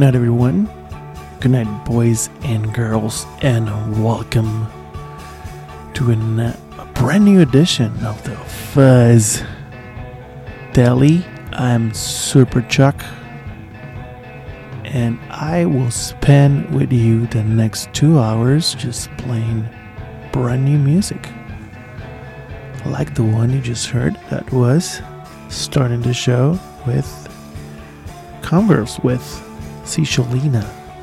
night, 0.00 0.14
everyone. 0.14 0.64
Good 1.40 1.50
night, 1.50 1.84
boys 1.84 2.30
and 2.44 2.72
girls, 2.72 3.26
and 3.42 3.68
welcome 4.02 4.66
to 5.92 6.10
an, 6.10 6.40
a 6.40 6.90
brand 6.94 7.26
new 7.26 7.42
edition 7.42 7.92
of 8.06 8.22
the 8.24 8.34
Fuzz 8.36 9.42
Deli. 10.72 11.22
I'm 11.52 11.92
Super 11.92 12.62
Chuck, 12.62 13.04
and 14.84 15.18
I 15.28 15.66
will 15.66 15.90
spend 15.90 16.74
with 16.74 16.92
you 16.92 17.26
the 17.26 17.44
next 17.44 17.92
two 17.92 18.18
hours 18.18 18.74
just 18.76 19.14
playing 19.18 19.68
brand 20.32 20.64
new 20.64 20.78
music. 20.78 21.28
Like 22.86 23.14
the 23.14 23.24
one 23.24 23.50
you 23.50 23.60
just 23.60 23.88
heard, 23.88 24.14
that 24.30 24.50
was 24.50 25.02
starting 25.50 26.00
the 26.00 26.14
show 26.14 26.58
with 26.86 27.28
Converse 28.40 28.98
with 29.00 29.49
Cicciolina. 29.90 30.62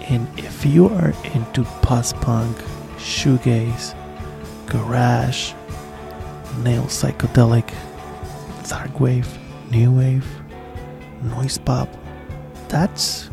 And 0.09 0.27
if 0.39 0.65
you 0.65 0.87
are 0.87 1.13
into 1.33 1.65
post 1.81 2.15
punk, 2.21 2.55
shoegaze, 2.95 3.93
garage, 4.65 5.51
neo 6.63 6.83
psychedelic, 6.83 7.69
dark 8.69 9.01
wave, 9.01 9.27
new 9.71 9.91
wave, 9.91 10.25
noise 11.21 11.57
pop, 11.57 11.89
that's 12.69 13.29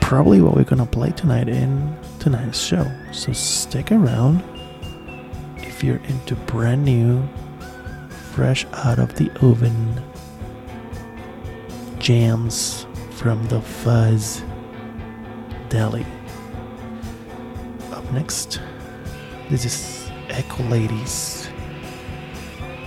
probably 0.00 0.40
what 0.40 0.56
we're 0.56 0.64
gonna 0.64 0.84
play 0.84 1.12
tonight 1.12 1.48
in 1.48 1.96
tonight's 2.18 2.58
show. 2.60 2.84
So 3.12 3.32
stick 3.32 3.92
around 3.92 4.42
if 5.58 5.84
you're 5.84 6.02
into 6.08 6.34
brand 6.34 6.84
new, 6.84 7.22
fresh 8.32 8.66
out 8.72 8.98
of 8.98 9.14
the 9.14 9.30
oven 9.40 10.02
jams 12.00 12.87
from 13.18 13.44
the 13.48 13.60
Fuzz 13.60 14.44
Deli. 15.70 16.06
Up 17.90 18.12
next, 18.12 18.60
this 19.50 19.64
is 19.64 20.08
Echo 20.28 20.62
Ladies 20.68 21.50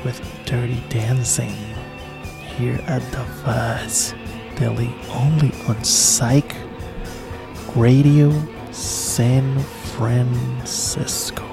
with 0.06 0.22
Dirty 0.45 0.81
Dancing 0.88 1.54
here 2.56 2.80
at 2.88 3.01
the 3.12 3.25
Fuzz 3.44 4.13
Deli, 4.56 4.95
only 5.10 5.51
on 5.68 5.83
Psych 5.83 6.56
Radio 7.75 8.31
San 8.72 9.60
Francisco. 9.60 11.50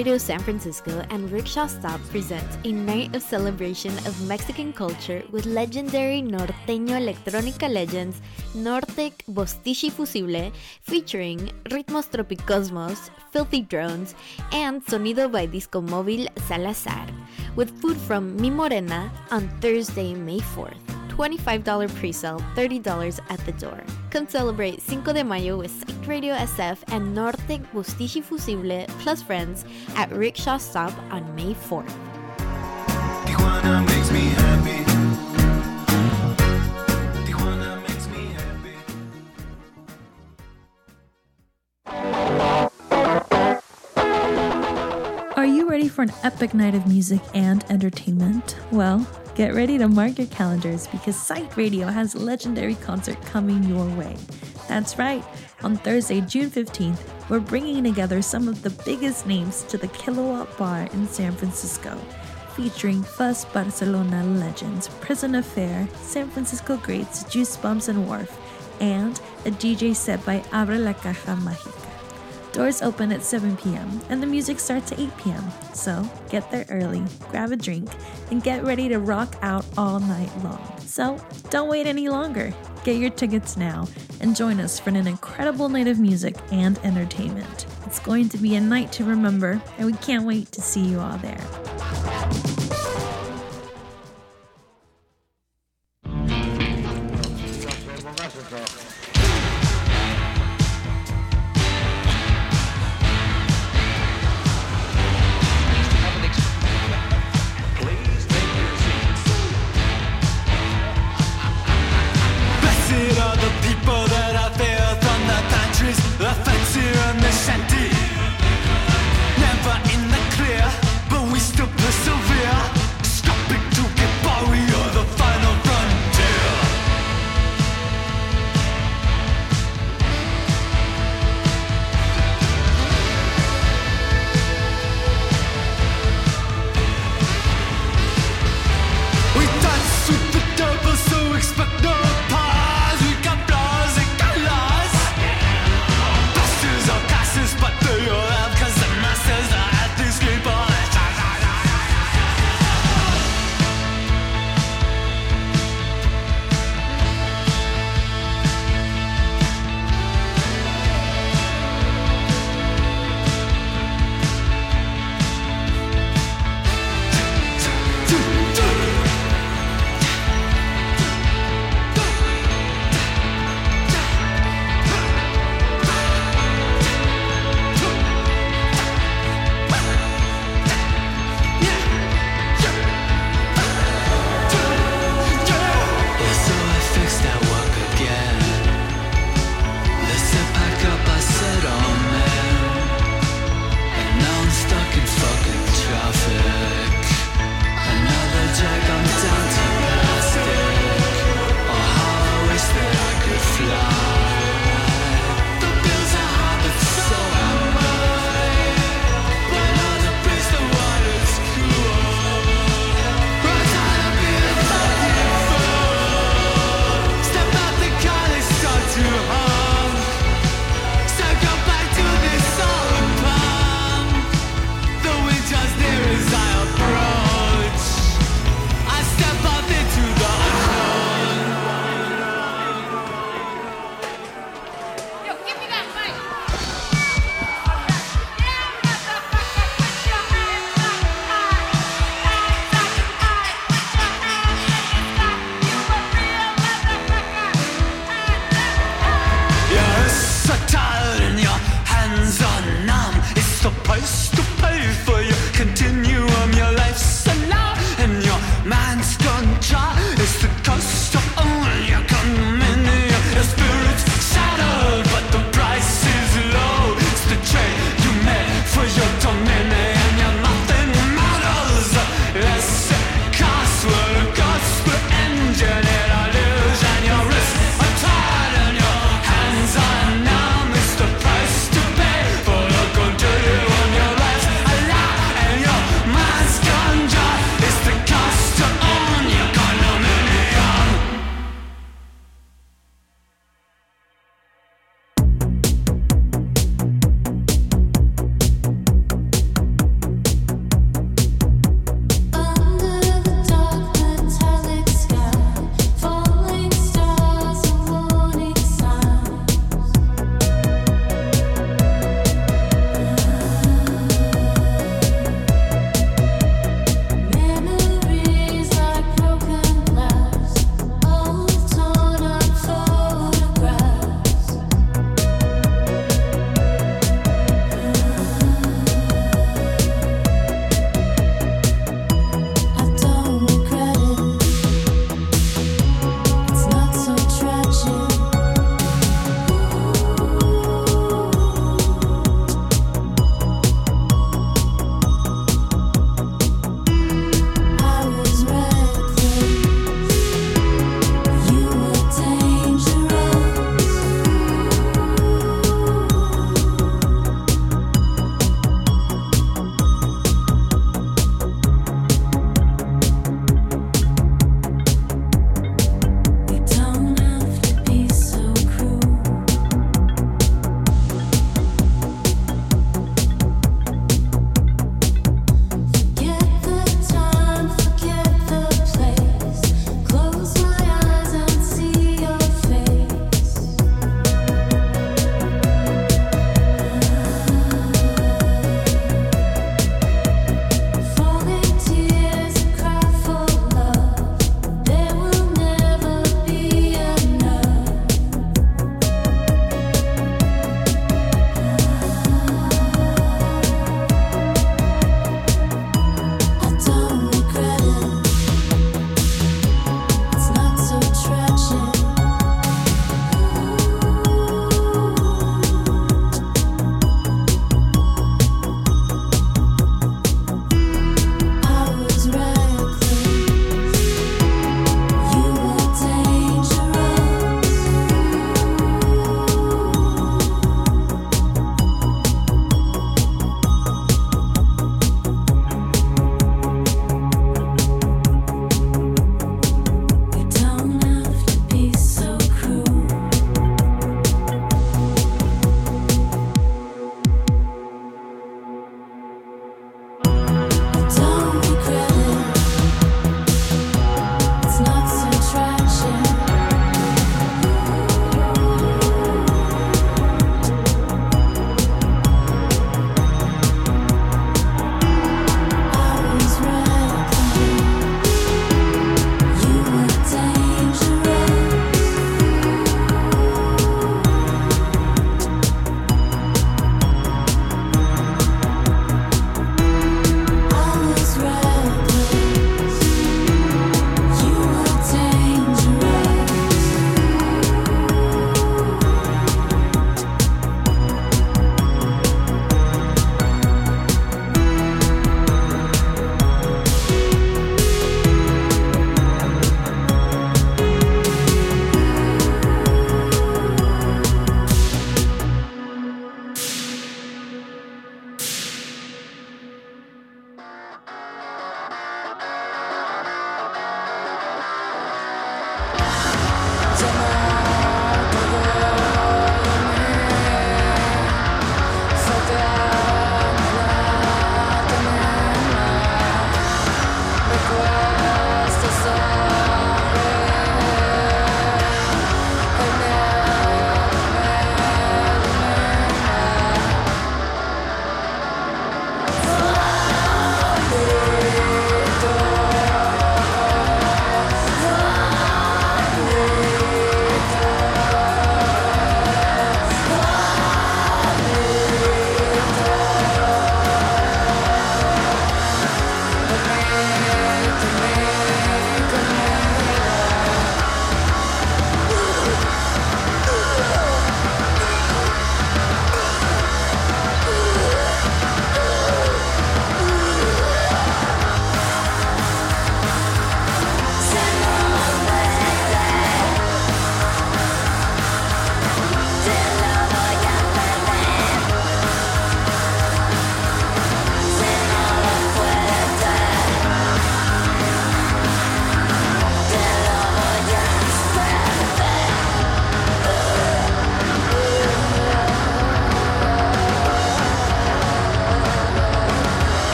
Radio 0.00 0.16
San 0.16 0.40
Francisco 0.40 1.04
and 1.10 1.30
Rickshaw 1.30 1.66
Stop 1.66 2.00
presents 2.08 2.56
a 2.64 2.72
night 2.72 3.14
of 3.14 3.20
celebration 3.20 3.92
of 4.08 4.16
Mexican 4.26 4.72
culture 4.72 5.22
with 5.30 5.44
legendary 5.44 6.22
norteño 6.22 6.96
electrónica 6.96 7.68
legends 7.68 8.22
Nortec 8.54 9.12
Bostichi 9.28 9.92
Fussible 9.92 10.52
featuring 10.80 11.52
Ritmos 11.64 12.08
Tropicosmos, 12.08 13.10
Filthy 13.30 13.60
Drones, 13.60 14.14
and 14.52 14.82
Sonido 14.86 15.30
by 15.30 15.44
Disco 15.44 15.82
Móvil 15.82 16.28
Salazar, 16.48 17.06
with 17.54 17.68
food 17.82 17.98
from 17.98 18.34
Mi 18.40 18.48
Morena 18.48 19.12
on 19.30 19.50
Thursday, 19.60 20.14
May 20.14 20.40
4th. 20.56 20.80
$25 21.10 21.94
pre-sale, 21.96 22.40
$30 22.56 23.20
at 23.28 23.38
the 23.44 23.52
door. 23.52 23.78
Come 24.08 24.26
celebrate 24.26 24.80
Cinco 24.80 25.12
de 25.12 25.22
Mayo 25.22 25.58
with 25.58 25.70
Radio 26.10 26.34
SF 26.34 26.82
and 26.88 27.16
Nortec 27.16 27.64
Bustichi 27.72 28.20
Fussible 28.20 28.84
plus 28.98 29.22
friends 29.22 29.64
at 29.94 30.10
Rickshaw 30.10 30.58
Stop 30.58 30.92
on 31.12 31.22
May 31.36 31.54
4th. 31.54 31.86
Tijuana 33.26 33.86
makes 33.86 34.10
me 34.10 34.18
happy. 34.18 34.82
Tijuana 37.26 37.80
makes 37.86 38.08
me 38.08 38.26
happy. 38.34 38.74
Are 45.36 45.46
you 45.46 45.68
ready 45.68 45.86
for 45.86 46.02
an 46.02 46.12
epic 46.24 46.54
night 46.54 46.74
of 46.74 46.88
music 46.88 47.20
and 47.34 47.64
entertainment? 47.70 48.56
Well, 48.72 49.06
get 49.36 49.54
ready 49.54 49.78
to 49.78 49.86
mark 49.86 50.18
your 50.18 50.26
calendars 50.26 50.88
because 50.88 51.14
Psych 51.14 51.56
Radio 51.56 51.86
has 51.86 52.16
a 52.16 52.18
legendary 52.18 52.74
concert 52.74 53.22
coming 53.26 53.62
your 53.62 53.86
way. 53.96 54.16
That's 54.66 54.98
right, 54.98 55.24
on 55.62 55.76
Thursday, 55.76 56.20
June 56.20 56.50
15th, 56.50 56.98
we're 57.28 57.40
bringing 57.40 57.84
together 57.84 58.22
some 58.22 58.48
of 58.48 58.62
the 58.62 58.70
biggest 58.84 59.26
names 59.26 59.62
to 59.64 59.76
the 59.76 59.88
Kilowatt 59.88 60.56
Bar 60.56 60.88
in 60.92 61.06
San 61.06 61.32
Francisco, 61.32 61.96
featuring 62.54 63.02
Fuzz 63.02 63.44
Barcelona 63.46 64.24
legends, 64.24 64.88
Prison 65.00 65.36
Affair, 65.36 65.88
San 66.00 66.30
Francisco 66.30 66.76
greats 66.76 67.24
Juice 67.24 67.56
Bumps 67.56 67.88
and 67.88 68.06
Wharf, 68.06 68.38
and 68.80 69.20
a 69.44 69.50
DJ 69.50 69.94
set 69.94 70.24
by 70.24 70.40
Abre 70.52 70.78
la 70.78 70.92
Caja 70.92 71.36
Mágica. 71.36 71.79
Doors 72.52 72.82
open 72.82 73.12
at 73.12 73.22
7 73.22 73.56
p.m. 73.56 74.00
and 74.08 74.22
the 74.22 74.26
music 74.26 74.58
starts 74.58 74.90
at 74.92 74.98
8 74.98 75.16
p.m. 75.18 75.44
So 75.72 76.08
get 76.30 76.50
there 76.50 76.66
early, 76.68 77.04
grab 77.30 77.52
a 77.52 77.56
drink, 77.56 77.88
and 78.30 78.42
get 78.42 78.64
ready 78.64 78.88
to 78.88 78.98
rock 78.98 79.36
out 79.42 79.64
all 79.78 80.00
night 80.00 80.30
long. 80.42 80.60
So 80.80 81.16
don't 81.50 81.68
wait 81.68 81.86
any 81.86 82.08
longer. 82.08 82.52
Get 82.82 82.96
your 82.96 83.10
tickets 83.10 83.56
now 83.56 83.86
and 84.20 84.34
join 84.34 84.58
us 84.60 84.80
for 84.80 84.90
an 84.90 85.06
incredible 85.06 85.68
night 85.68 85.86
of 85.86 85.98
music 85.98 86.36
and 86.50 86.78
entertainment. 86.78 87.66
It's 87.86 88.00
going 88.00 88.28
to 88.30 88.38
be 88.38 88.56
a 88.56 88.60
night 88.60 88.90
to 88.92 89.04
remember, 89.04 89.62
and 89.78 89.86
we 89.86 89.92
can't 89.94 90.24
wait 90.24 90.50
to 90.52 90.60
see 90.60 90.84
you 90.84 90.98
all 90.98 91.18
there. 91.18 92.49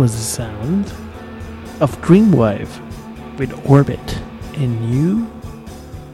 Was 0.00 0.16
the 0.16 0.22
sound 0.22 0.86
of 1.82 1.94
Dreamwave 2.00 2.70
with 3.38 3.52
Orbit. 3.68 4.18
And 4.56 4.90
you 4.90 5.30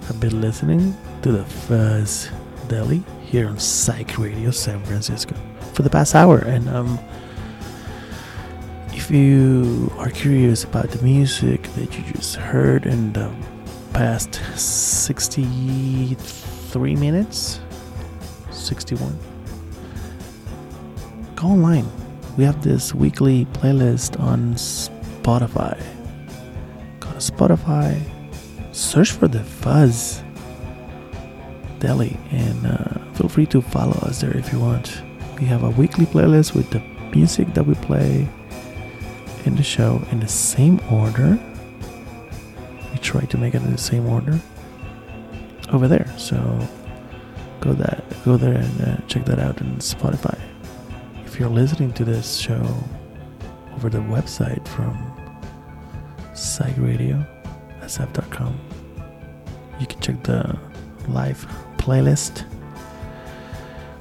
have 0.09 0.19
been 0.19 0.41
listening 0.41 0.97
to 1.23 1.31
the 1.31 1.45
Fuzz 1.45 2.29
Deli 2.67 3.05
here 3.23 3.47
on 3.47 3.61
Psych 3.61 4.19
Radio 4.19 4.51
San 4.51 4.85
Francisco 4.87 5.37
for 5.73 5.83
the 5.83 5.91
past 5.91 6.17
hour. 6.17 6.39
And 6.39 6.69
um, 6.69 6.99
if 8.89 9.09
you 9.09 9.93
are 9.99 10.11
curious 10.11 10.65
about 10.65 10.91
the 10.91 11.01
music 11.05 11.63
that 11.75 11.97
you 11.97 12.03
just 12.13 12.35
heard 12.35 12.87
in 12.87 13.13
the 13.13 13.33
past 13.93 14.41
63 14.59 16.97
minutes, 16.97 17.61
61, 18.51 19.17
go 21.37 21.47
online. 21.47 21.89
We 22.37 22.45
have 22.45 22.63
this 22.63 22.95
weekly 22.95 23.47
playlist 23.47 24.21
on 24.21 24.55
Spotify. 24.55 25.81
Go 27.01 27.11
to 27.11 27.17
Spotify, 27.17 27.99
search 28.73 29.13
for 29.13 29.27
the 29.27 29.43
Fuzz 29.43 30.23
Deli, 31.79 32.19
and 32.31 32.67
uh, 32.67 33.13
feel 33.15 33.31
free 33.31 33.47
to 33.47 33.63
follow 33.63 33.97
us 34.03 34.21
there 34.21 34.37
if 34.37 34.53
you 34.53 34.61
want. 34.61 35.01
We 35.41 35.47
have 35.47 35.63
a 35.63 35.71
weekly 35.71 36.05
playlist 36.05 36.55
with 36.55 36.69
the 36.69 36.81
music 37.15 37.55
that 37.55 37.65
we 37.65 37.75
play 37.77 38.29
in 39.47 39.57
the 39.57 39.63
show 39.63 40.03
in 40.11 40.21
the 40.21 40.29
same 40.29 40.79
order. 40.91 41.39
We 42.93 42.99
try 42.99 43.23
to 43.23 43.39
make 43.39 43.55
it 43.55 43.63
in 43.63 43.73
the 43.73 43.79
same 43.79 44.07
order 44.07 44.39
over 45.73 45.89
there. 45.89 46.13
So 46.19 46.37
go 47.61 47.73
that 47.73 48.05
go 48.27 48.37
there 48.37 48.55
and 48.55 48.81
uh, 48.83 48.97
check 49.07 49.25
that 49.25 49.39
out 49.39 49.63
on 49.63 49.77
Spotify. 49.77 50.39
If 51.37 51.41
you're 51.41 51.51
listening 51.51 51.93
to 51.93 52.05
this 52.07 52.39
show 52.39 52.67
over 53.75 53.91
the 53.91 53.99
website 53.99 54.67
from 54.69 54.97
Psych 56.35 56.73
Radio, 56.79 57.23
sf.com, 57.83 58.59
you 59.79 59.87
can 59.87 60.01
check 60.01 60.23
the 60.23 60.59
live 61.09 61.47
playlist 61.77 62.47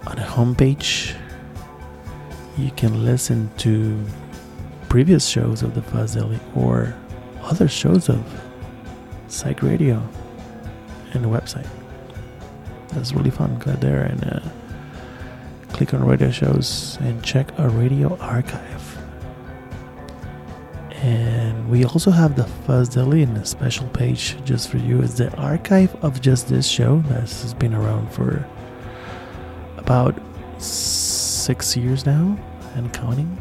on 0.07 0.15
the 0.15 0.21
homepage. 0.21 1.13
You 2.57 2.71
can 2.71 3.03
listen 3.03 3.51
to 3.57 4.01
previous 4.87 5.27
shows 5.27 5.61
of 5.61 5.75
the 5.75 5.81
Fuzz 5.81 6.13
Deli 6.13 6.39
or 6.55 6.95
other 7.41 7.67
shows 7.67 8.07
of 8.07 8.23
Psych 9.27 9.61
Radio 9.61 10.01
and 11.11 11.21
the 11.21 11.27
website. 11.27 11.67
That's 12.93 13.11
really 13.11 13.29
fun. 13.29 13.59
Go 13.59 13.73
there 13.73 14.03
and 14.03 14.23
uh, 14.23 14.39
click 15.73 15.93
on 15.93 16.03
radio 16.05 16.31
shows 16.31 16.97
and 17.01 17.23
check 17.23 17.57
our 17.59 17.69
radio 17.69 18.17
archive. 18.17 18.97
And 20.91 21.69
we 21.69 21.85
also 21.85 22.09
have 22.09 22.35
the 22.35 22.45
Fuzz 22.65 22.89
Deli 22.89 23.21
in 23.21 23.35
a 23.37 23.45
special 23.45 23.87
page 23.89 24.43
just 24.43 24.69
for 24.69 24.77
you. 24.77 25.01
It's 25.01 25.15
the 25.15 25.31
archive 25.37 25.93
of 26.03 26.21
just 26.21 26.47
this 26.47 26.67
show 26.67 26.99
that 27.09 27.21
has 27.21 27.53
been 27.53 27.73
around 27.73 28.11
for 28.11 28.47
about 29.77 30.19
six 30.57 31.75
years 31.77 32.05
now 32.05 32.37
and 32.75 32.91
counting. 32.93 33.37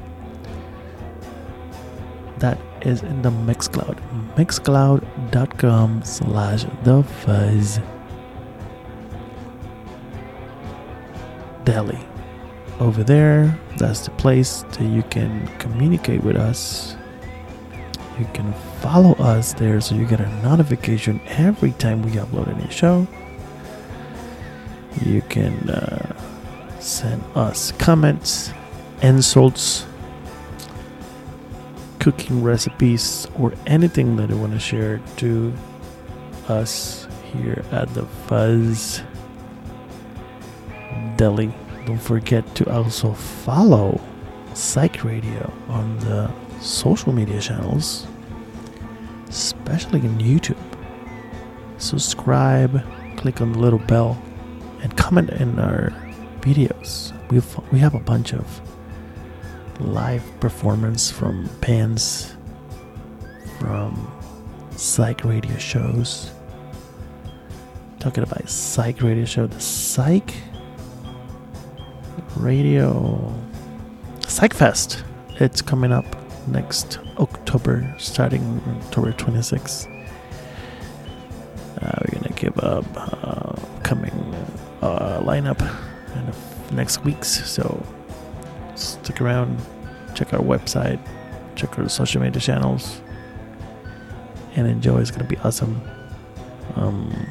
That 2.39 2.59
is 2.83 3.03
in 3.03 3.23
the 3.23 3.31
Mixcloud. 3.31 3.99
Mixcloud.com 4.35 6.03
slash 6.05 6.67
the 6.83 7.03
fuzz 7.03 7.81
deli. 11.65 11.99
Over 12.81 13.05
there, 13.05 13.57
that's 13.77 14.01
the 14.01 14.11
place 14.13 14.63
that 14.63 14.83
you 14.83 15.03
can 15.05 15.47
communicate 15.59 16.25
with 16.25 16.37
us. 16.37 16.97
You 18.19 18.27
can 18.35 18.53
follow 18.81 19.13
us 19.15 19.55
there 19.55 19.81
so 19.81 19.95
you 19.95 20.07
get 20.07 20.21
a 20.21 20.29
notification 20.43 21.21
every 21.27 21.73
time 21.73 22.03
we 22.03 22.13
upload 22.13 22.49
a 22.49 22.55
new 22.61 22.71
show. 22.71 23.07
You 25.05 25.23
can 25.23 25.71
uh, 25.71 26.81
send 26.81 27.23
us 27.37 27.73
comments, 27.73 28.53
insults, 29.03 29.87
cooking 32.01 32.43
recipes, 32.43 33.27
or 33.39 33.55
anything 33.67 34.17
that 34.17 34.31
you 34.31 34.37
want 34.37 34.53
to 34.53 34.61
share 34.61 35.01
to 35.17 35.53
us 36.49 37.07
here 37.33 37.65
at 37.73 37.93
the 37.95 38.05
Fuzz 38.27 39.03
Deli. 41.17 41.53
Don't 41.87 41.99
forget 41.99 42.55
to 42.55 42.71
also 42.73 43.13
follow 43.13 44.01
Psych 44.55 45.05
Radio 45.05 45.53
on 45.69 45.99
the 45.99 46.31
social 46.61 47.13
media 47.13 47.41
channels, 47.41 48.07
especially 49.29 50.01
in 50.01 50.17
YouTube. 50.19 50.57
Subscribe, 51.79 52.83
click 53.17 53.41
on 53.43 53.53
the 53.53 53.59
little 53.59 53.81
bell, 53.81 54.21
and 54.83 54.97
comment 54.97 55.29
in 55.31 55.59
our 55.59 55.91
videos. 56.41 57.13
We've, 57.31 57.73
we 57.73 57.79
have 57.81 57.95
a 57.95 58.01
bunch 58.01 58.33
of 58.33 58.61
live 59.81 60.25
performance 60.41 61.11
from 61.11 61.51
bands, 61.61 62.35
from 63.59 64.11
Psych 64.77 65.25
Radio 65.25 65.57
shows. 65.59 66.31
Talking 67.99 68.23
about 68.23 68.49
Psych 68.49 69.03
Radio 69.03 69.25
show, 69.25 69.47
the 69.47 69.61
Psych 69.61 70.35
Radio 72.37 73.33
Psychfest. 74.21 75.03
It's 75.41 75.63
coming 75.63 75.93
up 75.93 76.05
next 76.49 76.99
October, 77.19 77.95
starting 77.99 78.61
October 78.83 79.13
26th. 79.13 79.87
Uh, 81.81 81.93
we're 82.01 82.21
gonna 82.21 82.35
give 82.35 82.59
up 82.59 82.85
uh, 82.97 83.55
coming 83.83 84.35
uh, 84.83 85.21
lineup 85.21 85.61
in 86.17 86.77
next 86.77 87.05
weeks, 87.05 87.29
so 87.29 87.85
stick 88.75 89.21
around, 89.21 89.59
check 90.15 90.33
our 90.33 90.41
website, 90.41 90.99
check 91.55 91.79
our 91.79 91.89
social 91.89 92.21
media 92.21 92.41
channels, 92.41 93.01
and 94.57 94.67
enjoy. 94.67 95.01
It's 95.01 95.11
gonna 95.11 95.25
be 95.25 95.39
awesome. 95.39 95.81
Um, 96.77 97.29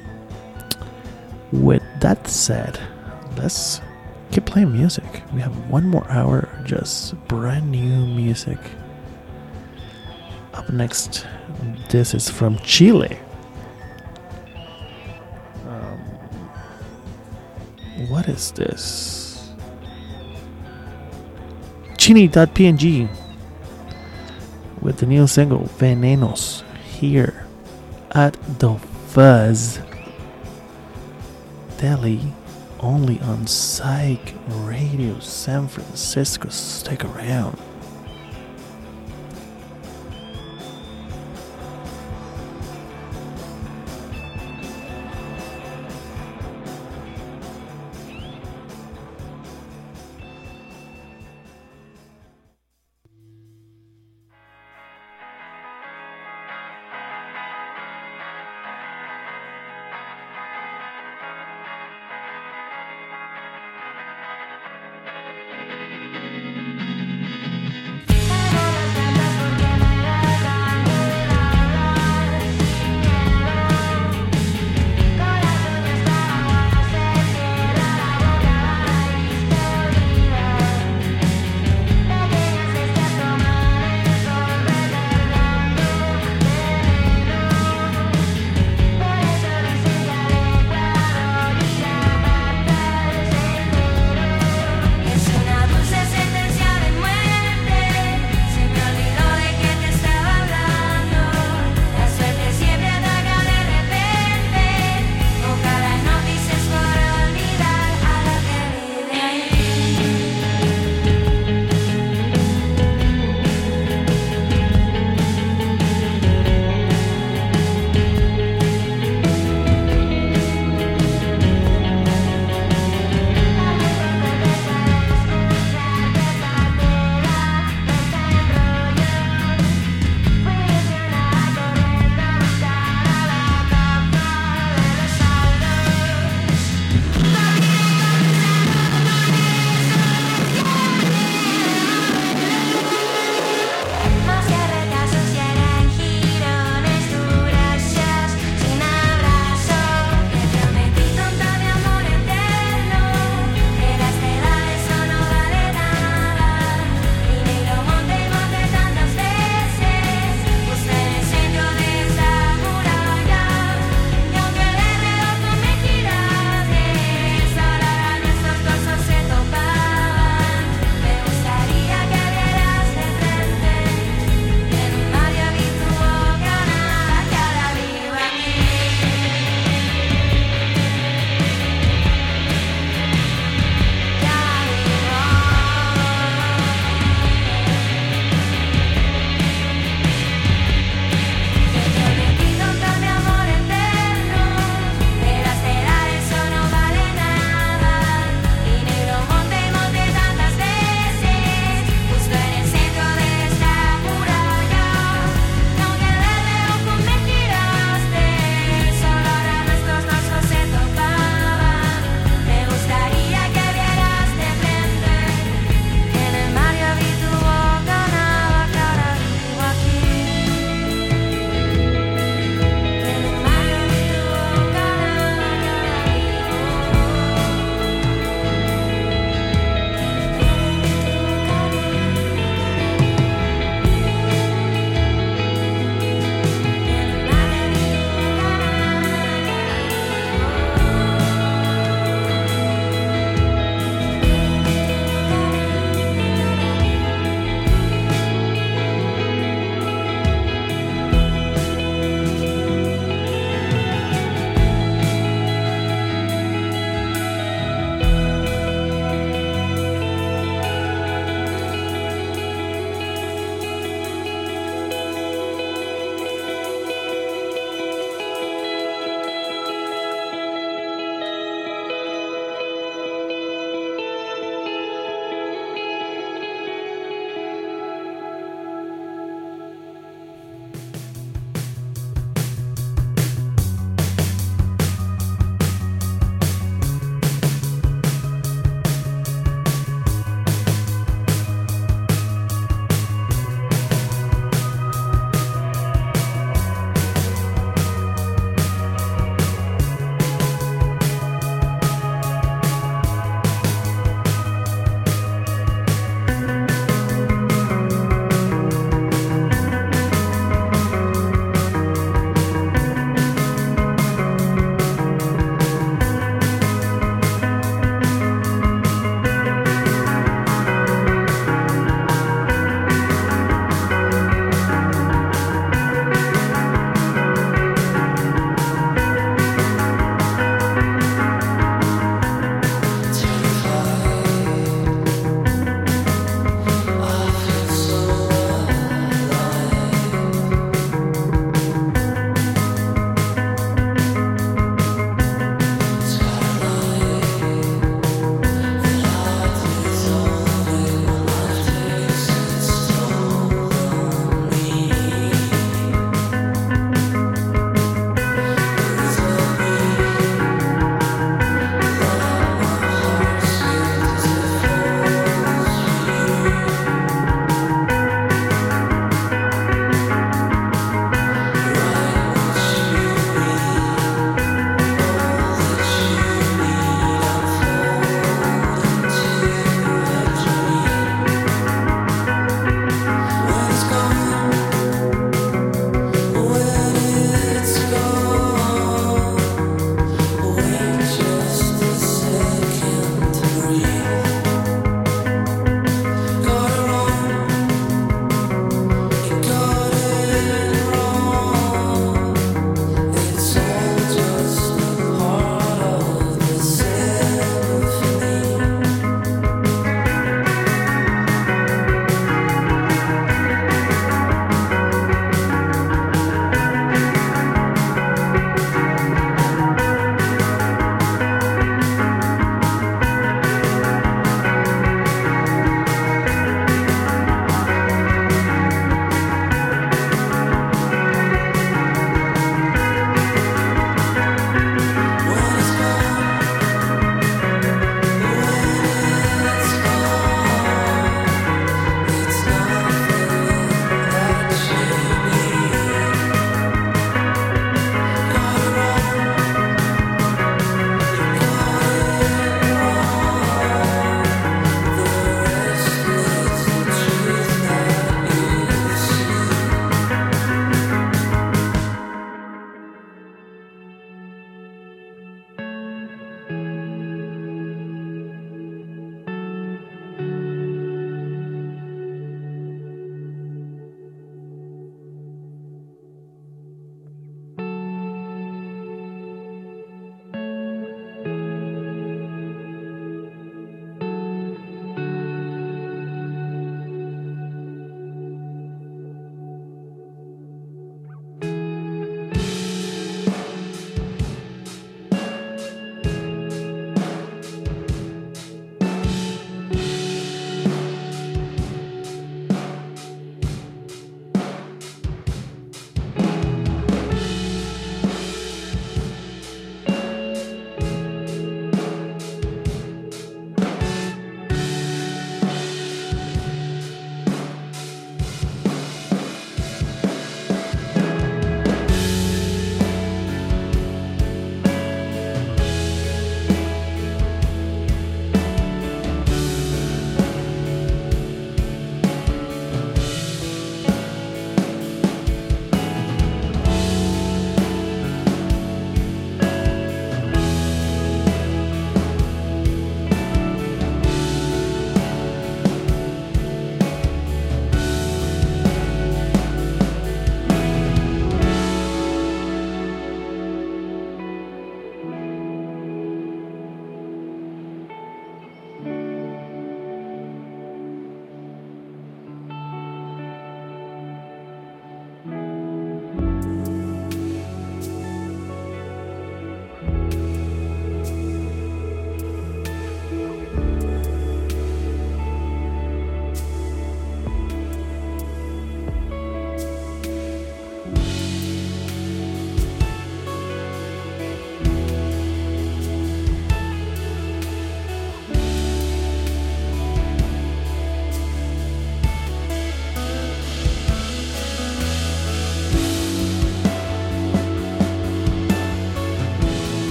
with 1.51 1.83
that 1.99 2.27
said, 2.27 2.79
let's 3.37 3.81
keep 4.33 4.45
playing 4.45 4.71
music. 4.71 5.21
We 5.31 5.41
have 5.41 5.55
one 5.69 5.87
more 5.87 6.09
hour, 6.09 6.49
just 6.65 7.13
brand 7.27 7.71
new 7.71 8.07
music. 8.07 8.57
Up 10.55 10.67
next, 10.71 11.27
this 11.89 12.15
is 12.15 12.31
from 12.31 12.57
Chile. 12.59 13.19
Um, 15.67 15.99
what 18.09 18.27
is 18.27 18.51
this? 18.53 19.51
Chini.png 21.97 23.09
with 24.81 24.97
the 24.97 25.05
new 25.05 25.27
single 25.27 25.69
Venenos 25.77 26.63
here 26.81 27.45
at 28.11 28.35
the 28.57 28.73
Fuzz 29.09 29.79
Deli 31.77 32.33
only 32.83 33.19
on 33.21 33.47
Psych 33.47 34.33
Radio 34.47 35.17
San 35.19 35.67
Francisco. 35.69 36.49
Stick 36.49 37.05
around. 37.05 37.57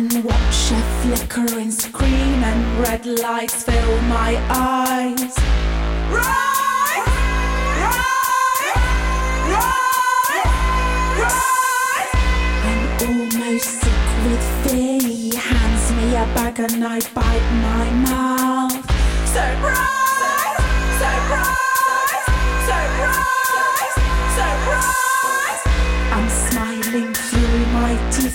and 0.00 0.24
watch 0.24 0.72
a 0.72 0.80
flickering 1.02 1.70
screen 1.70 2.42
and 2.42 2.80
red 2.80 3.04
lights 3.04 3.64
fill 3.64 4.00
my 4.02 4.34
eyes. 4.48 5.36
Rise! 6.08 7.04
Rise! 7.82 8.08
Rise! 9.52 10.40
Rise! 11.20 12.12
I'm 12.68 12.82
almost 13.10 13.68
sick 13.80 14.02
with 14.24 14.44
fear. 14.62 15.00
He 15.00 15.36
hands 15.36 15.92
me 15.92 16.16
a 16.16 16.24
bag 16.34 16.60
and 16.60 16.82
I 16.82 17.00
bite 17.12 17.48
my 17.60 17.90
mouth. 18.08 18.80
Surprise! 19.28 19.99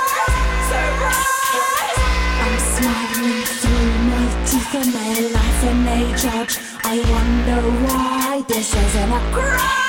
surprise. 0.71 2.01
I'm 2.43 2.57
smiling 2.73 3.43
through 3.61 3.91
my 4.09 4.25
teeth 4.45 4.73
and 4.75 4.91
they 4.93 5.13
laugh 5.33 5.63
and 5.63 5.79
they 5.87 6.03
judge. 6.17 6.72
I 6.93 6.97
wonder 6.97 7.61
why 7.87 8.43
this 8.47 8.71
isn't 8.71 9.11
a 9.11 9.19
cry. 9.33 9.82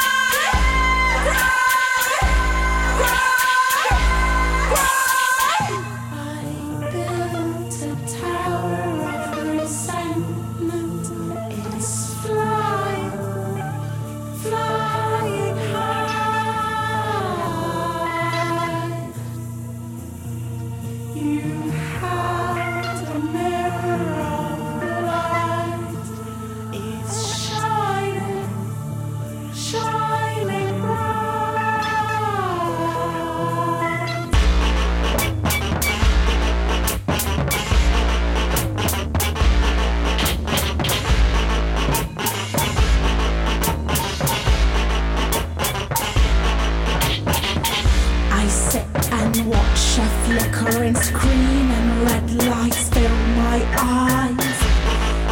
And 48.95 49.47
watch 49.49 49.99
a 49.99 50.07
flickering 50.25 50.95
screen 50.95 51.71
and 51.71 52.03
red 52.05 52.31
lights 52.45 52.89
fill 52.91 53.17
my 53.37 53.59
eyes. 53.77 54.61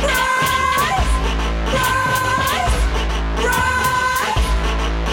Rise, 0.03 1.13
rise, 1.77 2.75
rise, 3.47 4.37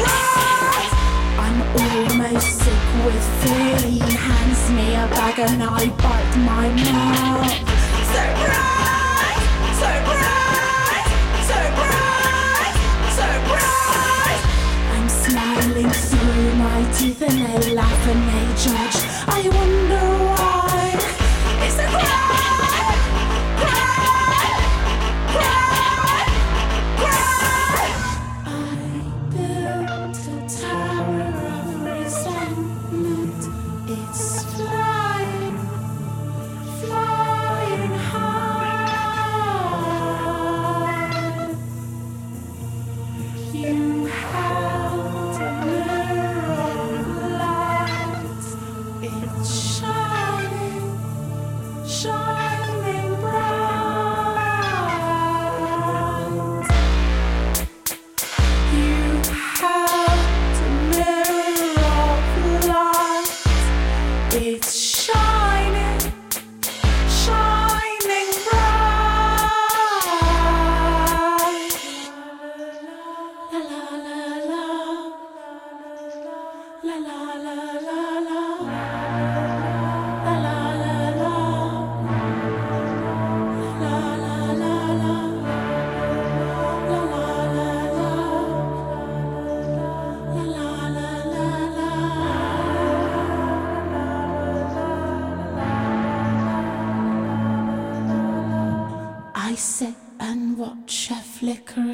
rise. 0.02 0.94
I'm 1.46 1.60
almost 1.84 2.50
sick 2.60 2.86
with 3.06 3.26
fear. 3.42 3.78
He 3.90 4.00
hands 4.00 4.64
me 4.72 4.88
a 4.96 5.08
bag 5.08 5.40
and 5.40 5.64
I 5.64 5.88
bite 5.90 6.36
my 6.38 6.68
mouth. 6.92 7.54
Surprise, 8.12 8.69
teeth 17.00 17.22
and 17.22 17.32
they 17.32 17.74
laugh 17.74 18.08
and 18.08 18.22
they 18.28 18.46
judge. 18.62 18.98
I 19.26 19.48
wonder 19.56 19.79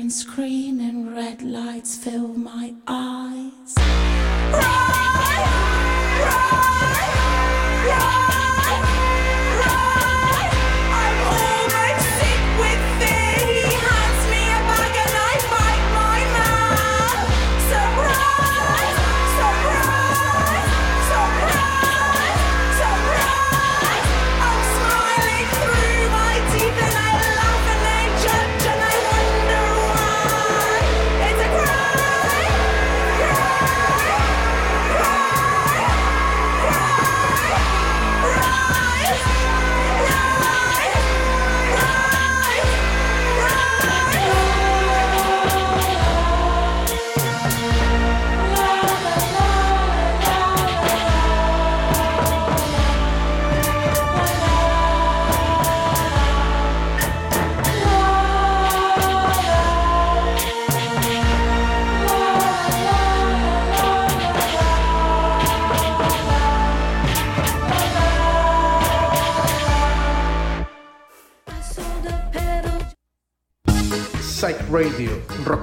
flickering 0.05 0.09
screen 0.09 0.54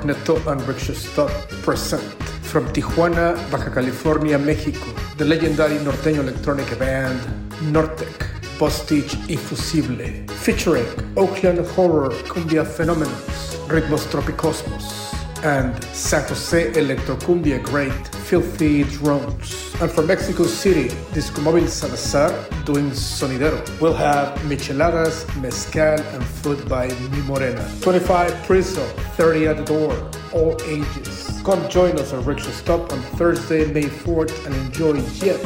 Rockneto 0.03 0.45
and 0.51 0.61
Rickshawstad 0.63 1.31
present 1.63 2.03
From 2.43 2.67
Tijuana, 2.73 3.37
Baja 3.53 3.71
California, 3.71 4.37
Mexico, 4.37 4.85
the 5.17 5.25
legendary 5.25 5.77
norteño 5.77 6.23
electronic 6.23 6.77
band 6.77 7.21
Nortec, 7.71 8.27
Postage 8.59 9.17
y 9.29 9.37
Fusible, 9.37 10.27
featuring 10.29 10.87
Oakland 11.17 11.61
Horror 11.77 12.11
Cumbia 12.25 12.65
Phenomenons, 12.65 13.59
Ritmos 13.69 14.05
Tropicosmos, 14.11 15.02
and 15.43 15.83
San 15.85 16.27
Jose 16.29 16.73
Electrocumbia 16.73 17.63
great 17.63 17.93
Filthy 18.29 18.85
Drones. 18.85 19.75
And 19.81 19.91
from 19.91 20.07
Mexico 20.07 20.45
City, 20.45 20.95
Disco 21.13 21.41
Móvil 21.43 21.69
Salazar 21.69 22.31
doing 22.65 22.91
Sonidero. 22.91 23.61
We'll 23.81 23.95
have 23.95 24.39
micheladas, 24.41 25.27
mezcal, 25.41 26.01
and 26.01 26.25
food 26.25 26.69
by 26.69 26.89
Mi 27.11 27.23
Morena. 27.23 27.69
25 27.81 28.33
Priso, 28.47 28.87
30 29.17 29.49
at 29.49 29.57
the 29.57 29.65
door, 29.65 30.11
all 30.33 30.57
ages. 30.63 31.41
Come 31.45 31.69
join 31.69 31.99
us 31.99 32.13
at 32.13 32.25
Rickshaw 32.25 32.51
Stop 32.51 32.93
on 32.93 33.01
Thursday, 33.19 33.71
May 33.73 33.85
4th, 33.85 34.47
and 34.47 34.55
enjoy 34.55 35.01
yet 35.25 35.45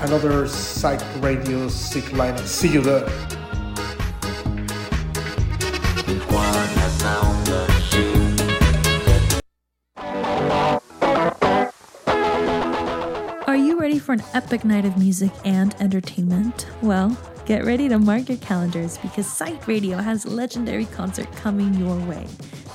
another 0.00 0.48
Psych 0.48 1.02
Radio 1.22 1.68
Sick 1.68 2.04
lineup. 2.04 2.46
See 2.46 2.68
you 2.68 2.80
there. 2.80 3.35
An 14.16 14.22
epic 14.32 14.64
night 14.64 14.86
of 14.86 14.96
music 14.96 15.30
and 15.44 15.74
entertainment? 15.78 16.68
Well, 16.80 17.14
get 17.44 17.66
ready 17.66 17.86
to 17.90 17.98
mark 17.98 18.30
your 18.30 18.38
calendars 18.38 18.96
because 18.96 19.30
Psych 19.30 19.68
Radio 19.68 19.98
has 19.98 20.24
a 20.24 20.30
legendary 20.30 20.86
concert 20.86 21.30
coming 21.36 21.74
your 21.74 21.98
way. 22.06 22.26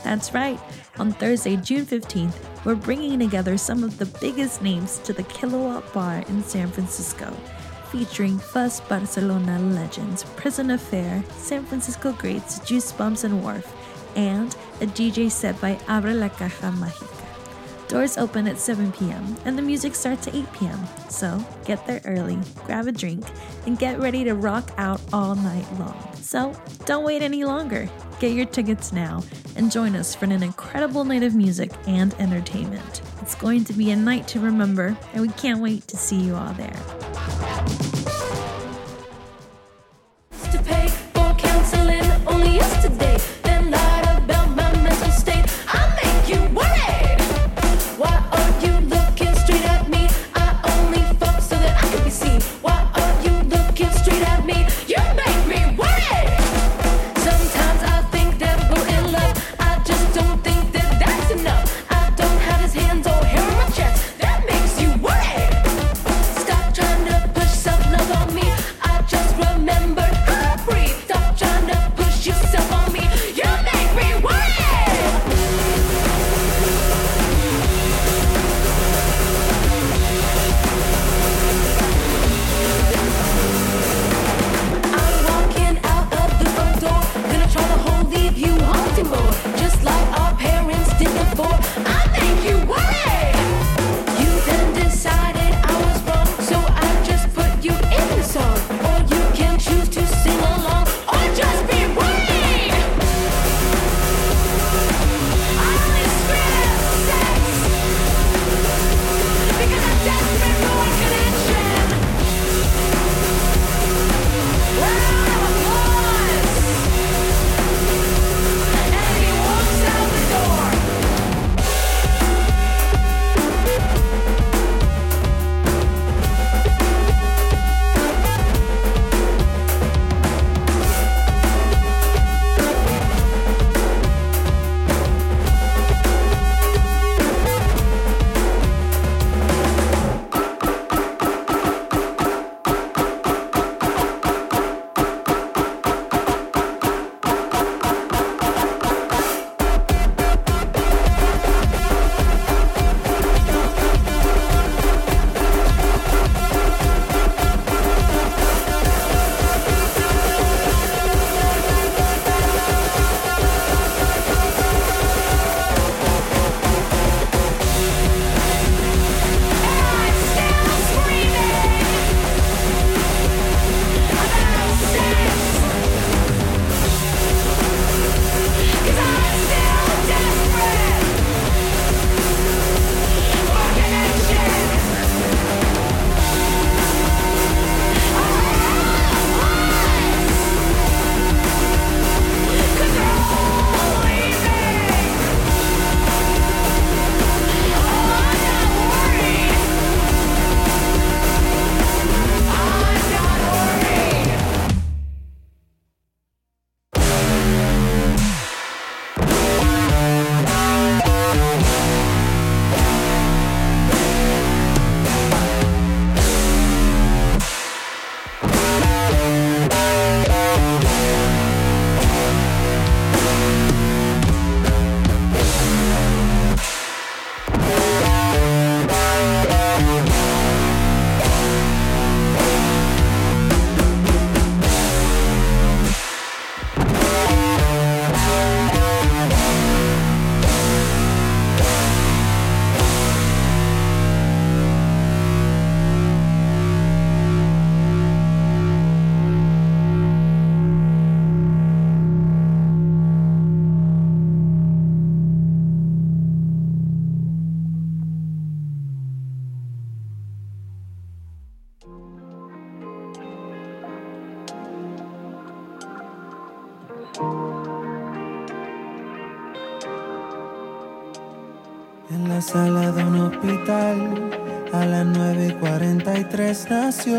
That's 0.03 0.35
right, 0.35 0.59
on 0.99 1.13
Thursday, 1.13 1.55
June 1.55 1.83
15th, 1.83 2.35
we're 2.63 2.75
bringing 2.75 3.17
together 3.17 3.57
some 3.57 3.83
of 3.83 3.97
the 3.97 4.05
biggest 4.21 4.61
names 4.61 4.99
to 4.99 5.13
the 5.13 5.23
Kilowatt 5.23 5.91
Bar 5.93 6.23
in 6.29 6.43
San 6.43 6.69
Francisco, 6.69 7.35
featuring 7.89 8.37
Fuzz 8.37 8.79
Barcelona 8.81 9.57
legends 9.57 10.23
Prison 10.35 10.69
Affair, 10.69 11.23
San 11.37 11.65
Francisco 11.65 12.11
greats 12.11 12.59
Juice 12.59 12.91
Bumps 12.91 13.23
and 13.23 13.41
Wharf, 13.41 13.65
and 14.15 14.55
a 14.79 14.85
DJ 14.85 15.31
set 15.31 15.59
by 15.59 15.73
Abre 15.87 16.13
la 16.13 16.29
Caja 16.29 16.71
Mágica. 16.71 17.20
Doors 17.91 18.17
open 18.17 18.47
at 18.47 18.57
7 18.57 18.89
p.m. 18.93 19.35
and 19.43 19.57
the 19.57 19.61
music 19.61 19.95
starts 19.95 20.25
at 20.25 20.33
8 20.33 20.53
p.m. 20.53 20.79
So 21.09 21.45
get 21.65 21.85
there 21.85 21.99
early, 22.05 22.39
grab 22.65 22.87
a 22.87 22.91
drink, 22.93 23.25
and 23.65 23.77
get 23.77 23.99
ready 23.99 24.23
to 24.23 24.33
rock 24.33 24.71
out 24.77 25.01
all 25.11 25.35
night 25.35 25.65
long. 25.77 26.15
So 26.15 26.55
don't 26.85 27.03
wait 27.03 27.21
any 27.21 27.43
longer. 27.43 27.89
Get 28.21 28.31
your 28.31 28.45
tickets 28.45 28.93
now 28.93 29.23
and 29.57 29.69
join 29.69 29.97
us 29.97 30.15
for 30.15 30.23
an 30.23 30.41
incredible 30.41 31.03
night 31.03 31.23
of 31.23 31.35
music 31.35 31.73
and 31.85 32.13
entertainment. 32.13 33.01
It's 33.21 33.35
going 33.35 33.65
to 33.65 33.73
be 33.73 33.91
a 33.91 33.95
night 33.97 34.25
to 34.29 34.39
remember, 34.39 34.97
and 35.11 35.21
we 35.21 35.27
can't 35.33 35.59
wait 35.59 35.85
to 35.89 35.97
see 35.97 36.21
you 36.21 36.33
all 36.35 36.53
there. 36.53 37.90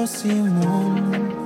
Simón. 0.06 1.36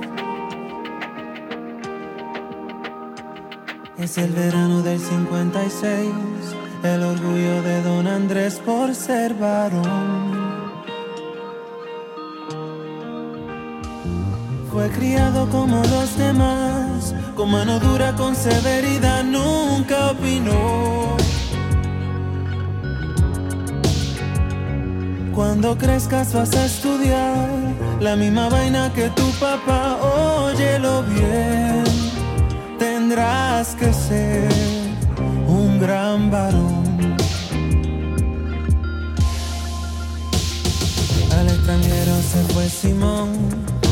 Es 3.97 4.17
el 4.17 4.31
verano 4.31 4.81
del 4.81 4.99
56, 4.99 6.09
el 6.81 7.03
orgullo 7.03 7.61
de 7.61 7.81
don 7.83 8.07
Andrés 8.07 8.61
por 8.65 8.95
ser 8.95 9.33
varón. 9.33 10.31
Fue 14.71 14.89
criado 14.91 15.49
como 15.49 15.81
los 15.83 16.17
demás, 16.17 17.13
con 17.35 17.51
mano 17.51 17.79
dura, 17.79 18.15
con 18.15 18.33
severidad, 18.33 19.25
nunca 19.25 20.11
opinó. 20.11 21.17
Cuando 25.35 25.77
crezcas 25.77 26.33
vas 26.33 26.55
a 26.55 26.65
estudiar 26.65 27.66
la 27.99 28.15
misma 28.15 28.49
vaina 28.49 28.91
que 28.93 29.09
tu 29.09 29.29
papá, 29.39 29.97
óyelo 30.01 31.03
bien. 31.03 31.83
Tendrás 32.77 33.75
que 33.75 33.91
ser 33.91 34.49
un 35.47 35.79
gran 35.79 36.29
varón. 36.29 37.17
Al 41.37 41.47
extranjero 41.47 42.15
se 42.31 42.53
fue 42.53 42.69
Simón, 42.69 43.29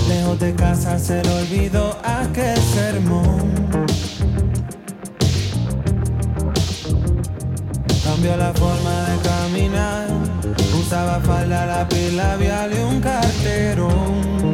lejos 0.08 0.40
de 0.40 0.54
casa 0.54 1.00
se 1.00 1.24
le 1.24 1.34
olvidó 1.34 1.98
aquel 2.04 2.58
sermón. 2.74 3.52
Cambió 8.04 8.38
la 8.38 8.54
forma 8.54 8.96
de 9.10 9.18
caminar, 9.30 10.08
usaba 10.80 11.20
falda, 11.20 11.66
lápiz 11.66 12.12
labial 12.14 12.72
y 12.74 12.80
un 12.80 13.02
carterón. 13.02 14.54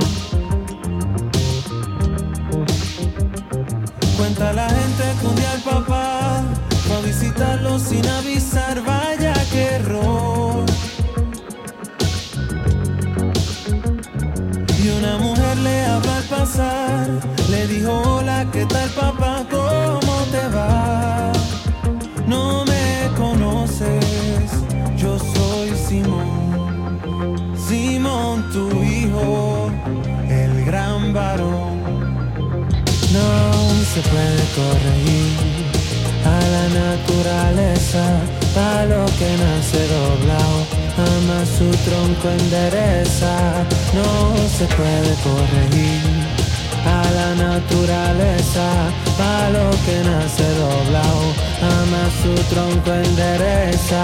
Cuenta 4.18 4.54
la 4.54 4.70
gente 4.70 5.04
que 5.20 5.28
un 5.28 5.36
día 5.36 5.54
el 5.54 5.62
papá 5.62 6.42
fue 6.88 6.98
a 6.98 7.00
visitarlo 7.02 7.80
sin 7.80 8.08
avisar, 8.08 8.82
vaya 8.84 9.34
que 9.52 9.64
error. 9.76 10.66
Y 14.84 14.90
una 14.90 15.18
mujer 15.18 15.58
le 15.58 15.86
habla 15.86 16.18
al 16.18 16.24
pasar, 16.24 17.08
le 17.50 17.68
dijo 17.68 17.92
hola, 17.92 18.48
¿qué 18.52 18.66
tal 18.66 18.90
papá? 18.92 19.46
¿Cómo 19.50 20.16
te 20.32 20.48
va? 20.56 20.91
Simón, 25.92 27.52
Simón 27.68 28.50
tu 28.54 28.82
hijo, 28.82 29.70
el 30.30 30.64
gran 30.64 31.12
varón. 31.12 31.84
No 33.12 33.28
se 33.92 34.00
puede 34.12 34.44
corregir 34.56 35.36
a 36.24 36.40
la 36.56 36.66
naturaleza, 36.84 38.04
a 38.56 38.86
lo 38.86 39.04
que 39.20 39.30
nace 39.44 39.82
doblado, 39.98 40.60
ama 41.12 41.40
su 41.58 41.68
tronco 41.84 42.30
endereza. 42.40 43.36
No 43.94 44.10
se 44.48 44.66
puede 44.78 45.14
corregir 45.28 46.00
a 46.86 47.04
la 47.18 47.30
naturaleza, 47.36 48.66
a 49.20 49.50
lo 49.50 49.70
que 49.86 49.98
nace 50.10 50.48
doblado, 50.56 51.24
ama 51.60 52.04
su 52.22 52.34
tronco 52.50 52.94
endereza. 52.94 54.04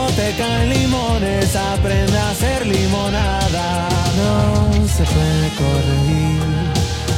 caen 0.37 0.69
limones, 0.69 1.55
aprende 1.55 2.17
a 2.17 2.29
hacer 2.29 2.65
limonada. 2.65 3.89
No 4.17 4.87
se 4.87 5.03
puede 5.03 5.47
corregir 5.61 6.41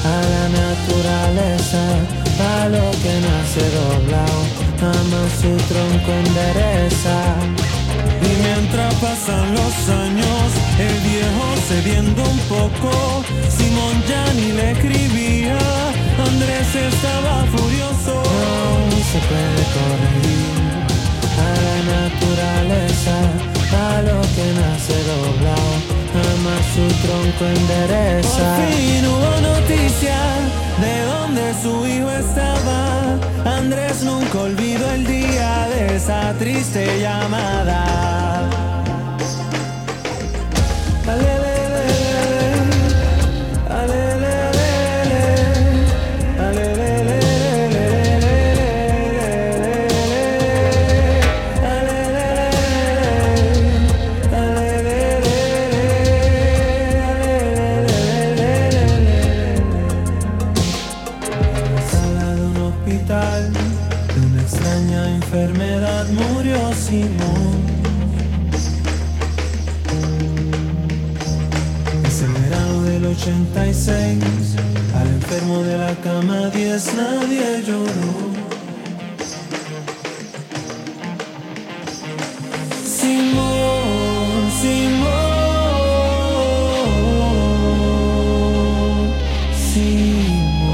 a 0.05 0.17
la 0.33 0.45
naturaleza, 0.61 1.83
a 2.55 2.69
lo 2.69 2.91
que 3.01 3.13
nace 3.27 3.63
doblado, 3.79 4.39
ama 4.81 5.21
su 5.39 5.51
tronco 5.69 6.11
endereza. 6.25 7.17
Y 8.21 8.31
mientras 8.45 8.93
pasan 8.95 9.53
los 9.53 9.75
años, 9.89 10.45
el 10.79 10.97
viejo 11.09 11.45
cediendo 11.67 12.21
un 12.23 12.39
poco, 12.55 13.23
Simón 13.57 13.95
ya 14.07 14.25
le 14.33 14.71
escribía, 14.71 15.57
Andrés 16.25 16.75
estaba 16.75 17.45
furioso. 17.55 18.23
No 18.91 18.97
se 19.11 19.19
puede 19.29 19.63
corregir 19.75 20.62
a 21.37 21.51
la 21.65 21.77
naturaleza, 21.95 23.15
a 23.71 24.01
lo 24.01 24.21
que 24.35 24.45
nace 24.59 24.95
doblado, 25.11 25.73
ama 26.33 26.57
su 26.73 26.85
tronco 27.05 27.43
endereza. 27.45 28.55
Por 28.55 28.73
fin 28.73 29.05
hubo 29.07 29.31
noticia 29.41 30.19
de 30.81 30.93
dónde 31.05 31.53
su 31.61 31.85
hijo 31.85 32.09
estaba. 32.11 33.17
Andrés 33.45 34.03
nunca 34.03 34.39
olvidó 34.39 34.91
el 34.91 35.05
día 35.05 35.67
de 35.69 35.95
esa 35.95 36.33
triste 36.39 36.99
llamada. 37.01 38.03
86, 73.53 74.55
al 74.95 75.07
enfermo 75.07 75.61
de 75.61 75.77
la 75.77 75.93
cama 75.97 76.49
10 76.49 76.93
nadie 76.95 77.63
lloró. 77.67 77.85
Simón, 82.83 84.49
Simón, 84.59 85.13
Simón. 89.69 90.73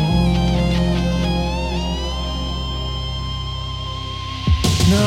No 4.89 5.05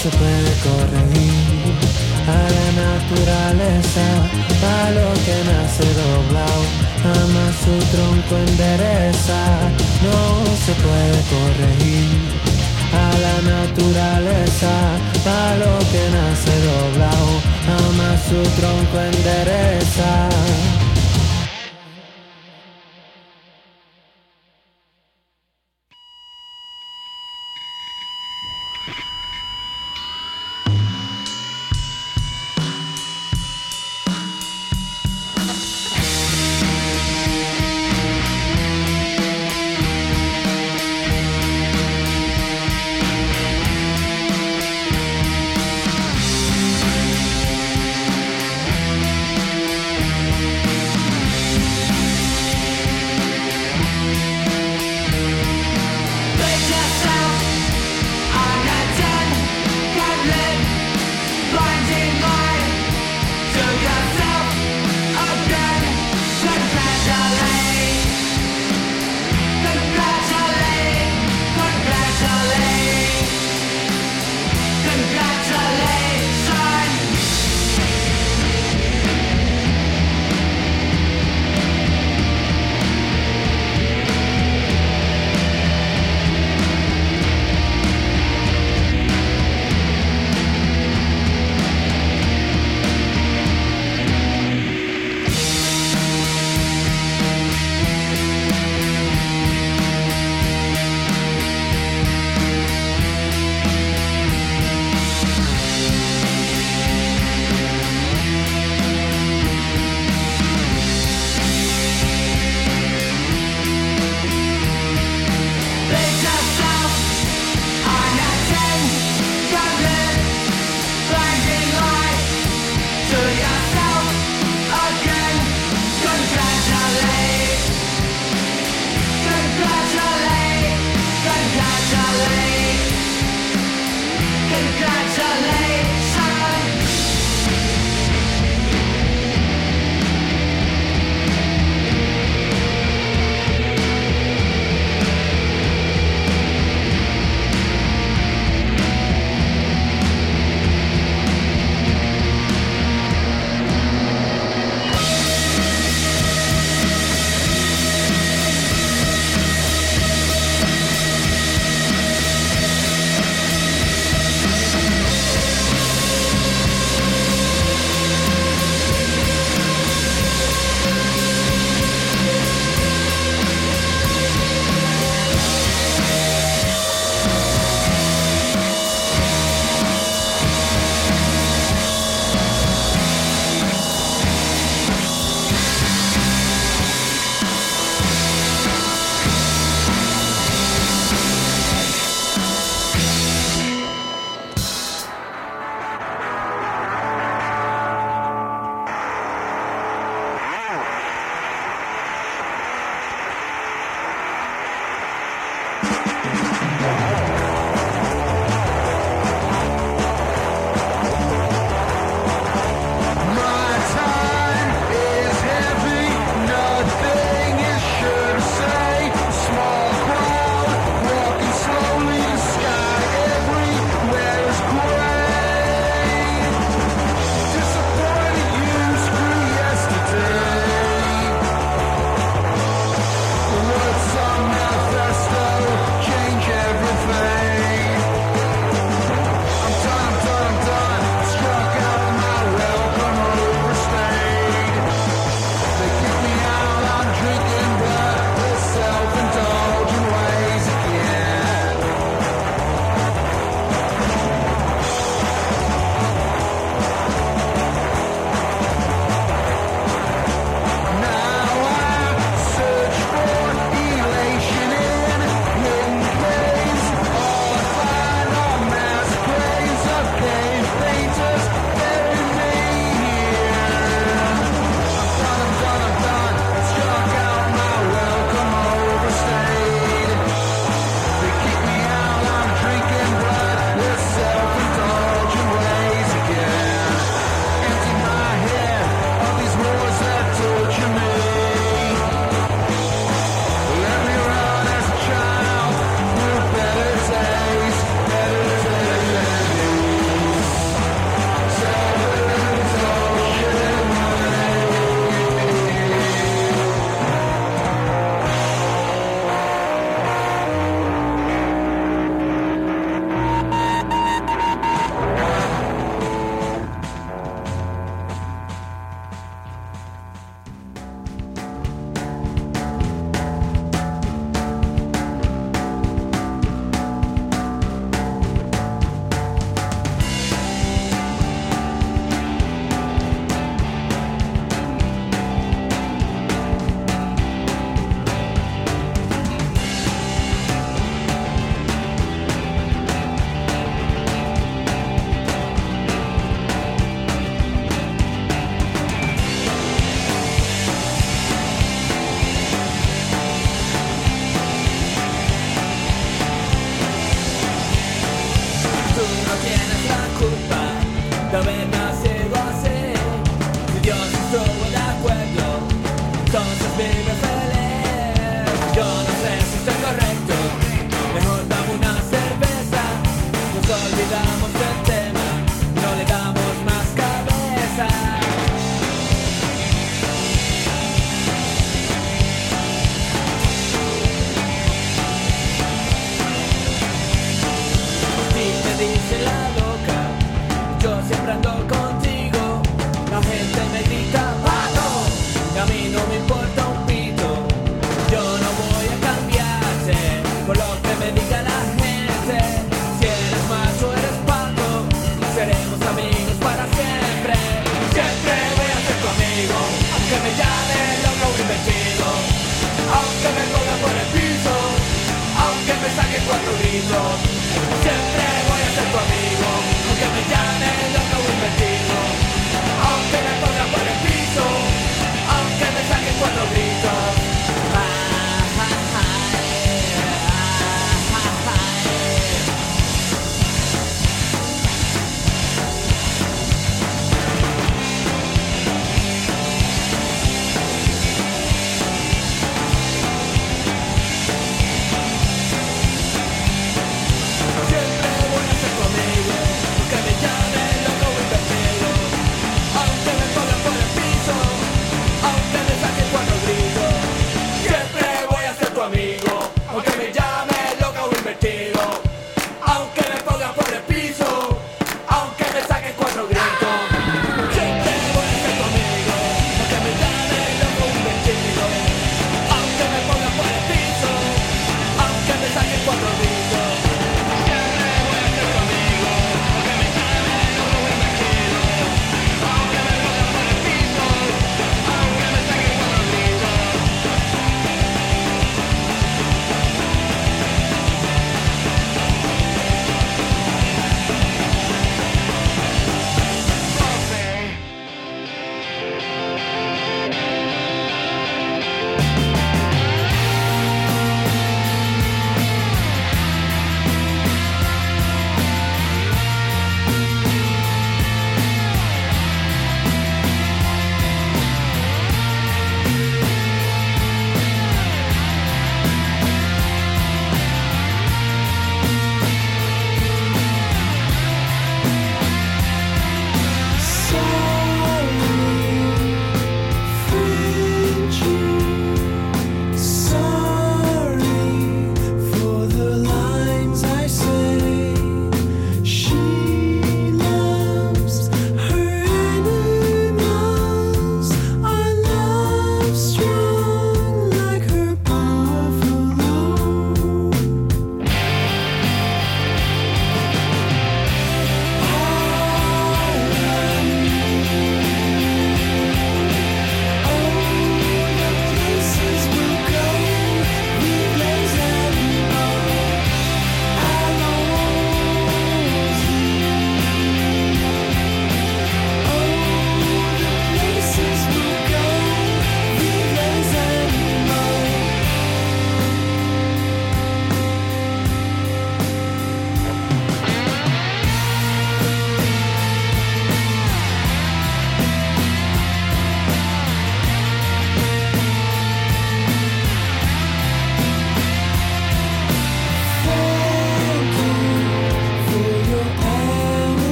se 0.00 0.08
puede 0.10 0.52
corregir 0.62 1.74
a 2.28 2.40
la 2.56 2.68
naturaleza, 2.84 4.06
a 4.62 4.90
lo 4.92 5.08
que 5.24 5.36
nace 5.50 5.86
doblado, 5.94 6.79
ama 7.04 7.44
su 7.62 7.72
tronco 7.92 8.36
endereza. 8.36 9.40
No 10.04 10.20
se 10.64 10.72
puede 10.84 11.18
corregir 11.32 12.08
a 12.92 13.08
la 13.24 13.36
naturaleza, 13.54 14.72
a 15.26 15.56
lo 15.56 15.78
que 15.90 16.02
nace 16.16 16.54
doblado, 16.68 17.30
ama 17.88 18.10
su 18.28 18.40
tronco 18.58 19.00
endereza. 19.00 20.28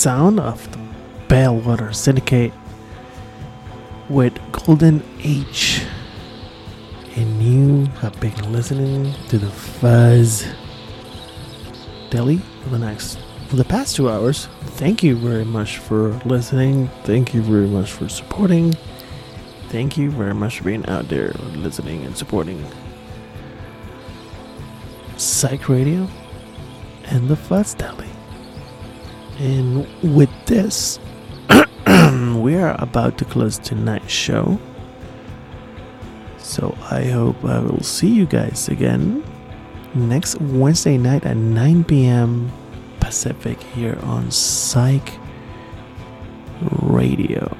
Sound 0.00 0.40
of 0.40 0.72
the 0.72 0.78
Bellwether 1.28 1.92
Syndicate 1.92 2.54
with 4.08 4.32
Golden 4.50 5.02
Age. 5.22 5.82
And 7.16 7.42
you 7.42 7.84
have 8.00 8.18
been 8.18 8.50
listening 8.50 9.12
to 9.28 9.36
the 9.36 9.50
Fuzz 9.50 10.46
Deli 12.08 12.38
for 12.62 12.70
the 12.70 12.78
next 12.78 13.18
for 13.48 13.56
the 13.56 13.64
past 13.64 13.94
two 13.94 14.08
hours. 14.08 14.48
Thank 14.78 15.02
you 15.02 15.16
very 15.16 15.44
much 15.44 15.76
for 15.76 16.18
listening. 16.24 16.88
Thank 17.04 17.34
you 17.34 17.42
very 17.42 17.68
much 17.68 17.92
for 17.92 18.08
supporting. 18.08 18.72
Thank 19.68 19.98
you 19.98 20.10
very 20.10 20.32
much 20.32 20.60
for 20.60 20.64
being 20.64 20.86
out 20.86 21.10
there 21.10 21.32
listening 21.56 22.06
and 22.06 22.16
supporting 22.16 22.64
Psych 25.18 25.68
Radio 25.68 26.08
and 27.04 27.28
the 27.28 27.36
Fuzz 27.36 27.74
Deli. 27.74 28.09
And 29.40 29.88
with 30.02 30.28
this, 30.44 30.98
we 32.36 32.56
are 32.56 32.76
about 32.78 33.16
to 33.18 33.24
close 33.24 33.56
tonight's 33.58 34.12
show. 34.12 34.60
So 36.36 36.76
I 36.90 37.04
hope 37.04 37.42
I 37.42 37.58
will 37.60 37.82
see 37.82 38.08
you 38.08 38.26
guys 38.26 38.68
again 38.68 39.24
next 39.94 40.38
Wednesday 40.42 40.98
night 40.98 41.24
at 41.24 41.38
9 41.38 41.84
p.m. 41.84 42.52
Pacific 43.00 43.62
here 43.62 43.98
on 44.02 44.30
Psych 44.30 45.18
Radio. 46.82 47.56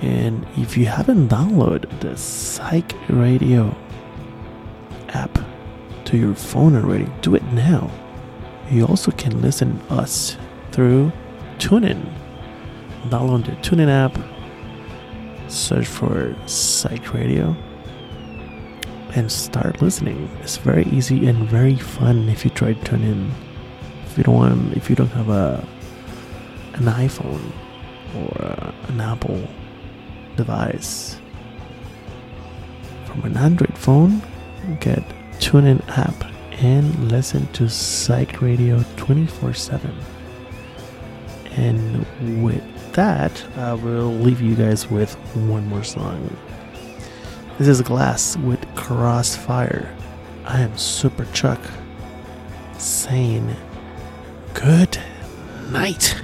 And 0.00 0.46
if 0.56 0.76
you 0.76 0.86
haven't 0.86 1.30
downloaded 1.30 1.98
the 1.98 2.16
Psych 2.16 2.94
Radio 3.08 3.76
app 5.08 5.36
to 6.04 6.16
your 6.16 6.36
phone 6.36 6.76
already, 6.76 7.08
do 7.22 7.34
it 7.34 7.42
now. 7.52 7.90
You 8.70 8.84
also 8.86 9.10
can 9.12 9.40
listen 9.40 9.80
us 9.88 10.36
through 10.72 11.10
TuneIn. 11.56 12.04
Download 13.08 13.46
the 13.46 13.52
TuneIn 13.62 13.88
app, 13.88 14.18
search 15.50 15.86
for 15.86 16.36
Psych 16.46 17.14
Radio, 17.14 17.56
and 19.14 19.32
start 19.32 19.80
listening. 19.80 20.28
It's 20.42 20.58
very 20.58 20.84
easy 20.84 21.28
and 21.28 21.48
very 21.48 21.76
fun 21.76 22.28
if 22.28 22.44
you 22.44 22.50
try 22.50 22.74
TuneIn. 22.74 23.30
If 24.04 24.18
you 24.18 24.24
don't 24.24 24.34
want, 24.34 24.76
if 24.76 24.90
you 24.90 24.96
don't 24.96 25.12
have 25.12 25.30
a 25.30 25.66
an 26.74 26.84
iPhone 26.84 27.50
or 28.16 28.74
an 28.88 29.00
Apple 29.00 29.48
device, 30.36 31.18
from 33.06 33.24
an 33.24 33.36
Android 33.38 33.78
phone, 33.78 34.20
get 34.80 35.02
TuneIn 35.40 35.80
app 35.96 36.37
and 36.58 37.10
listen 37.10 37.46
to 37.52 37.68
Psych 37.68 38.40
Radio 38.42 38.84
24 38.96 39.54
7. 39.54 39.94
And 41.52 42.06
with 42.42 42.92
that, 42.92 43.44
I 43.56 43.74
will 43.74 44.12
leave 44.12 44.40
you 44.40 44.54
guys 44.54 44.90
with 44.90 45.14
one 45.34 45.66
more 45.66 45.84
song. 45.84 46.36
This 47.58 47.68
is 47.68 47.80
Glass 47.82 48.36
with 48.36 48.64
Crossfire. 48.74 49.94
I 50.44 50.60
am 50.60 50.76
Super 50.76 51.26
Chuck 51.26 51.60
saying 52.76 53.54
good 54.54 54.98
night. 55.70 56.20